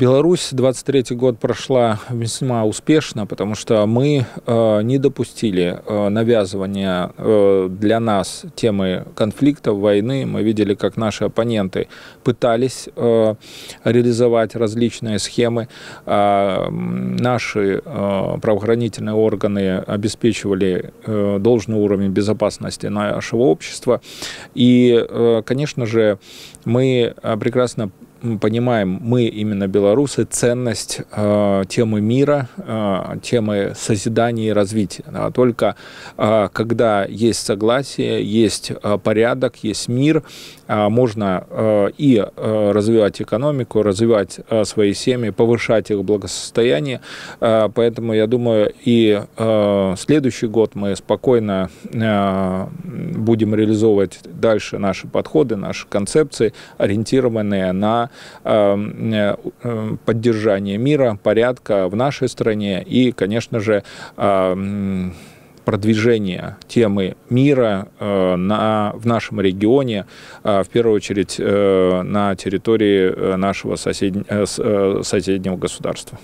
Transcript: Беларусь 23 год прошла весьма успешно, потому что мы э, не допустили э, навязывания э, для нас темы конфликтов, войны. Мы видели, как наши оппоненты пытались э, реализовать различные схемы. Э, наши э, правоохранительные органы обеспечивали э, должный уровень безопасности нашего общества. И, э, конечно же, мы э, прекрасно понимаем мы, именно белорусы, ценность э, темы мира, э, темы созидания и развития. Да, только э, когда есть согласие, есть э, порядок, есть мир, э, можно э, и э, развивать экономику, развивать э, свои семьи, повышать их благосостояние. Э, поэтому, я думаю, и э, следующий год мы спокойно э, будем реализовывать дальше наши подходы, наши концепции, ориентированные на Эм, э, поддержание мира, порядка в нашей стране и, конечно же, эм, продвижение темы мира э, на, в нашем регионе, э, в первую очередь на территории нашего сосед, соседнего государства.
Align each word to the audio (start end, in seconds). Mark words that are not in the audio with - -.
Беларусь 0.00 0.48
23 0.52 1.14
год 1.14 1.38
прошла 1.38 2.00
весьма 2.08 2.64
успешно, 2.64 3.26
потому 3.26 3.54
что 3.54 3.84
мы 3.84 4.24
э, 4.46 4.82
не 4.82 4.96
допустили 4.96 5.78
э, 5.84 6.08
навязывания 6.08 7.12
э, 7.18 7.68
для 7.70 8.00
нас 8.00 8.44
темы 8.54 9.04
конфликтов, 9.14 9.76
войны. 9.76 10.24
Мы 10.24 10.42
видели, 10.42 10.72
как 10.72 10.96
наши 10.96 11.24
оппоненты 11.24 11.88
пытались 12.24 12.88
э, 12.96 13.34
реализовать 13.84 14.56
различные 14.56 15.18
схемы. 15.18 15.68
Э, 16.06 16.70
наши 16.70 17.82
э, 17.84 18.38
правоохранительные 18.40 19.14
органы 19.14 19.80
обеспечивали 19.80 20.94
э, 21.04 21.36
должный 21.40 21.76
уровень 21.76 22.08
безопасности 22.08 22.86
нашего 22.86 23.42
общества. 23.42 24.00
И, 24.54 24.96
э, 25.06 25.42
конечно 25.44 25.84
же, 25.84 26.18
мы 26.64 27.14
э, 27.22 27.36
прекрасно 27.36 27.90
понимаем 28.40 28.98
мы, 29.00 29.24
именно 29.24 29.66
белорусы, 29.66 30.24
ценность 30.24 31.00
э, 31.10 31.62
темы 31.68 32.00
мира, 32.00 32.48
э, 32.58 33.18
темы 33.22 33.72
созидания 33.76 34.48
и 34.48 34.52
развития. 34.52 35.04
Да, 35.10 35.30
только 35.30 35.76
э, 36.16 36.48
когда 36.52 37.04
есть 37.04 37.44
согласие, 37.44 38.22
есть 38.24 38.70
э, 38.70 38.98
порядок, 39.02 39.56
есть 39.62 39.88
мир, 39.88 40.22
э, 40.68 40.88
можно 40.88 41.44
э, 41.48 41.90
и 41.96 42.16
э, 42.18 42.70
развивать 42.72 43.22
экономику, 43.22 43.82
развивать 43.82 44.40
э, 44.48 44.64
свои 44.64 44.92
семьи, 44.92 45.30
повышать 45.30 45.90
их 45.90 46.04
благосостояние. 46.04 47.00
Э, 47.40 47.68
поэтому, 47.74 48.12
я 48.12 48.26
думаю, 48.26 48.72
и 48.84 49.22
э, 49.36 49.94
следующий 49.98 50.46
год 50.46 50.74
мы 50.74 50.94
спокойно 50.96 51.70
э, 51.84 52.66
будем 52.84 53.54
реализовывать 53.54 54.20
дальше 54.24 54.78
наши 54.78 55.06
подходы, 55.06 55.56
наши 55.56 55.86
концепции, 55.86 56.52
ориентированные 56.78 57.72
на 57.72 58.09
Эм, 58.44 59.12
э, 59.12 59.36
поддержание 60.04 60.78
мира, 60.78 61.18
порядка 61.22 61.88
в 61.88 61.96
нашей 61.96 62.28
стране 62.28 62.82
и, 62.82 63.12
конечно 63.12 63.60
же, 63.60 63.82
эм, 64.16 65.14
продвижение 65.64 66.56
темы 66.68 67.16
мира 67.28 67.88
э, 67.98 68.36
на, 68.36 68.92
в 68.94 69.06
нашем 69.06 69.40
регионе, 69.40 70.06
э, 70.42 70.62
в 70.62 70.68
первую 70.68 70.96
очередь 70.96 71.38
на 71.38 72.34
территории 72.34 73.36
нашего 73.36 73.76
сосед, 73.76 74.14
соседнего 75.02 75.56
государства. 75.56 76.18